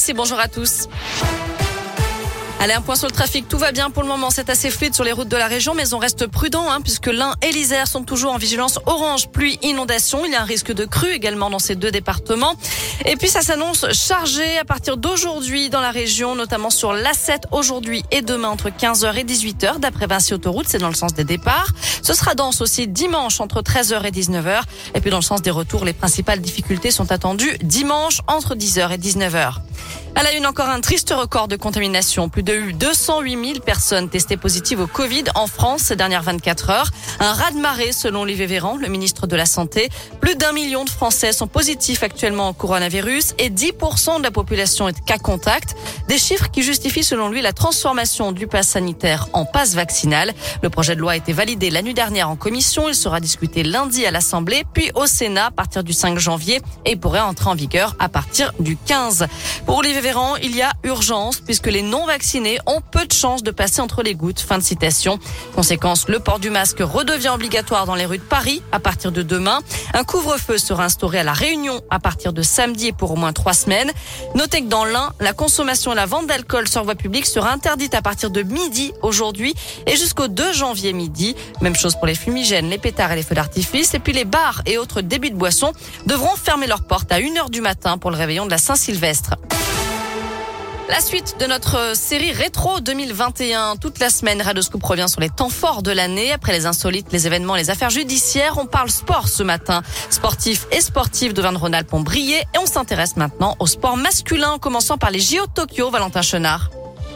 [0.00, 0.88] Alexis, bonjour à tous.
[2.58, 3.48] Allez, un point sur le trafic.
[3.48, 4.30] Tout va bien pour le moment.
[4.30, 7.08] C'est assez fluide sur les routes de la région, mais on reste prudent, hein, puisque
[7.08, 10.24] l'Ain et l'Isère sont toujours en vigilance orange, pluie, inondation.
[10.24, 12.54] Il y a un risque de crue également dans ces deux départements.
[13.04, 18.02] Et puis, ça s'annonce chargé à partir d'aujourd'hui dans la région, notamment sur l'A7 aujourd'hui
[18.10, 19.80] et demain entre 15h et 18h.
[19.80, 21.68] D'après Vinci Autoroute, c'est dans le sens des départs.
[22.02, 24.62] Ce sera dense aussi dimanche entre 13h et 19h.
[24.94, 28.92] Et puis, dans le sens des retours, les principales difficultés sont attendues dimanche entre 10h
[28.92, 29.60] et 19h.
[30.16, 32.28] Elle a une, encore un triste record de contamination.
[32.28, 36.90] Plus de 208 000 personnes testées positives au Covid en France ces dernières 24 heures.
[37.20, 39.88] Un raz-de-marée selon Olivier Véran, le ministre de la Santé.
[40.20, 44.88] Plus d'un million de Français sont positifs actuellement au coronavirus et 10% de la population
[44.88, 45.76] est cas contact.
[46.10, 50.34] Des chiffres qui justifient selon lui la transformation du pass sanitaire en passe vaccinal.
[50.60, 52.88] Le projet de loi a été validé la nuit dernière en commission.
[52.88, 56.96] Il sera discuté lundi à l'Assemblée, puis au Sénat à partir du 5 janvier et
[56.96, 59.28] pourrait entrer en vigueur à partir du 15.
[59.66, 63.52] Pour Olivier Véran, il y a urgence puisque les non-vaccinés ont peu de chances de
[63.52, 64.40] passer entre les gouttes.
[64.40, 65.20] Fin de citation.
[65.54, 69.22] Conséquence, le port du masque redevient obligatoire dans les rues de Paris à partir de
[69.22, 69.60] demain.
[69.94, 73.32] Un couvre-feu sera instauré à la Réunion à partir de samedi et pour au moins
[73.32, 73.92] trois semaines.
[74.34, 78.00] Notez que dans l'Ain, la consommation la vente d'alcool sur voie publique sera interdite à
[78.00, 79.54] partir de midi aujourd'hui
[79.86, 81.36] et jusqu'au 2 janvier midi.
[81.60, 83.92] Même chose pour les fumigènes, les pétards et les feux d'artifice.
[83.92, 85.74] Et puis les bars et autres débits de boissons
[86.06, 89.36] devront fermer leurs portes à 1h du matin pour le réveillon de la Saint-Sylvestre.
[90.90, 93.76] La suite de notre série rétro 2021.
[93.76, 96.32] Toute la semaine, Radoscoop revient sur les temps forts de l'année.
[96.32, 99.82] Après les insolites, les événements, les affaires judiciaires, on parle sport ce matin.
[100.10, 104.98] Sportifs et sportifs d'Auvergne-Rhône-Alpes ont brillé et on s'intéresse maintenant au sport masculin, en commençant
[104.98, 106.70] par les JO de Tokyo, Valentin Chenard.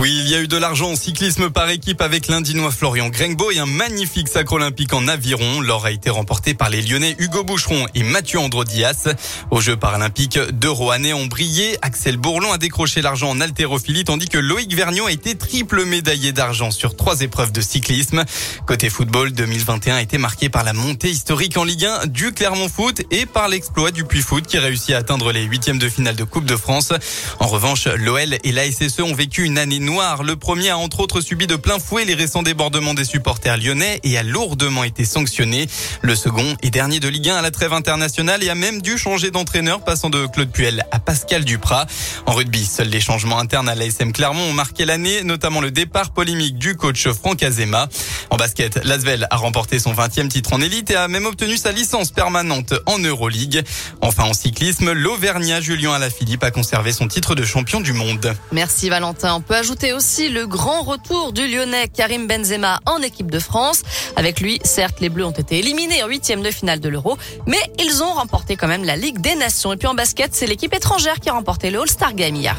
[0.00, 3.50] Oui, il y a eu de l'argent en cyclisme par équipe avec l'Indinois Florian Grengbo
[3.50, 5.60] et un magnifique sacre olympique en aviron.
[5.60, 9.08] L'or a été remporté par les Lyonnais Hugo Boucheron et Mathieu Androdias.
[9.50, 11.76] Aux Jeux paralympiques de Roanne ont brillé.
[11.82, 16.32] Axel Bourlon a décroché l'argent en haltérophilie tandis que Loïc Vergniaud a été triple médaillé
[16.32, 18.24] d'argent sur trois épreuves de cyclisme.
[18.66, 22.70] Côté football, 2021 a été marqué par la montée historique en Ligue 1 du Clermont
[22.70, 26.16] Foot et par l'exploit du Puy Foot qui réussit à atteindre les huitièmes de finale
[26.16, 26.94] de Coupe de France.
[27.38, 31.20] En revanche, l'OL et la SSE ont vécu une année Le premier a entre autres
[31.20, 35.66] subi de plein fouet les récents débordements des supporters lyonnais et a lourdement été sanctionné.
[36.00, 38.96] Le second est dernier de Ligue 1 à la trêve internationale et a même dû
[38.98, 41.86] changer d'entraîneur passant de Claude Puel à Pascal Duprat.
[42.26, 46.10] En rugby, seuls les changements internes à l'ASM Clermont ont marqué l'année, notamment le départ
[46.12, 47.88] polémique du coach Franck Azema.
[48.30, 51.72] En basket, Lasvel a remporté son 20e titre en élite et a même obtenu sa
[51.72, 53.64] licence permanente en Euroleague.
[54.02, 58.34] Enfin, en cyclisme, l'Auvergnat Julien Alaphilippe a conservé son titre de champion du monde.
[58.52, 59.40] Merci Valentin.
[59.88, 63.82] Aussi le grand retour du Lyonnais Karim Benzema en équipe de France.
[64.14, 67.60] Avec lui, certes, les Bleus ont été éliminés en huitième de finale de l'Euro, mais
[67.78, 69.72] ils ont remporté quand même la Ligue des Nations.
[69.72, 72.56] Et puis en basket, c'est l'équipe étrangère qui a remporté le All-Star Game hier.